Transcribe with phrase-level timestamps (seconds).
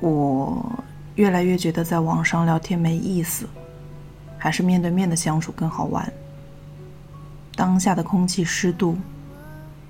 [0.00, 3.48] 我越来越觉得在网上聊天没意思，
[4.36, 6.12] 还是面对面的相处更好玩。
[7.54, 8.98] 当下的空气湿度、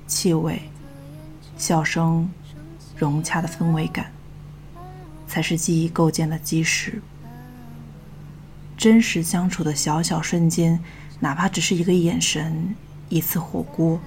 [0.06, 0.62] 气味、
[1.58, 2.30] 笑声、
[2.96, 4.06] 融洽的氛围感，
[5.26, 7.02] 才是记忆构建的基石。
[8.76, 10.78] 真实相处的小小瞬间，
[11.18, 12.76] 哪怕只是一个眼神、
[13.08, 13.98] 一次火锅，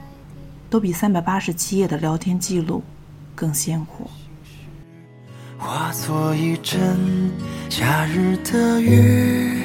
[0.70, 2.82] 都比三百八十七页的聊天记录
[3.36, 4.10] 更鲜活。
[5.60, 6.98] 化作一阵
[7.70, 9.62] 夏日的雨，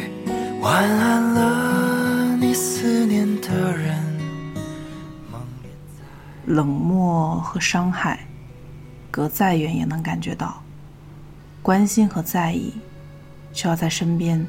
[0.61, 3.97] 晚安了你思念的人。
[6.47, 8.27] 冷漠和伤害，
[9.09, 10.61] 隔再远也能感觉到；
[11.63, 12.75] 关心和在意，
[13.53, 14.45] 需要在身边。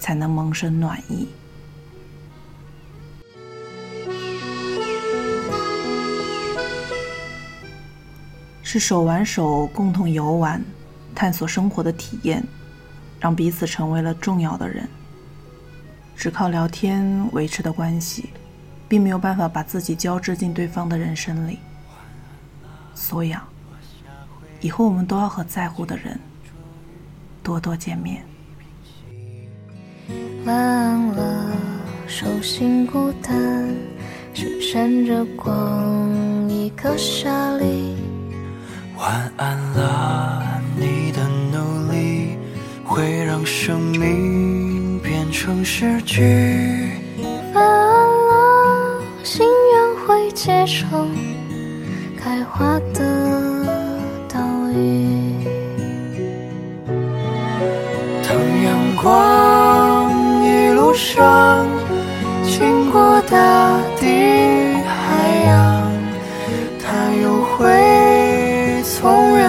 [0.00, 1.26] 才能萌生暖意。
[8.70, 10.62] 是手挽手共同游玩，
[11.14, 12.44] 探索生活的体验，
[13.18, 14.86] 让彼此成为了重要的人。
[16.14, 18.28] 只靠聊天维持的关系，
[18.86, 21.60] 并没有办法把自己交织进对方的人生里。
[22.94, 23.48] 所以啊，
[24.60, 26.20] 以后我们都要和在乎的人
[27.42, 28.22] 多多见面。
[30.44, 31.56] 晚安了，
[32.06, 33.74] 手心孤单，
[34.34, 37.87] 是闪着光一颗沙粒。
[39.08, 40.42] 晚安了，
[40.76, 42.36] 你的努力
[42.84, 46.20] 会让生命变成诗句。
[47.54, 51.08] 晚安了，心愿会结成
[52.22, 53.64] 开花的
[54.28, 54.38] 倒
[54.72, 55.42] 影。
[58.22, 60.12] 等阳光
[60.44, 60.92] 一路。
[60.92, 61.24] 上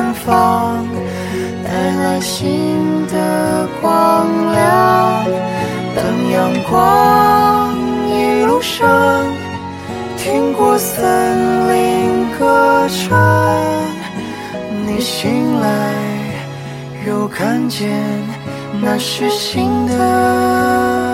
[0.10, 0.88] 远方
[1.64, 5.24] 带来新的光亮。
[5.96, 7.78] 等阳光
[8.10, 8.88] 一路上
[10.18, 13.16] 听过森林歌唱，
[14.88, 15.94] 你醒来
[17.08, 17.88] 又看见
[18.82, 21.09] 那是新的。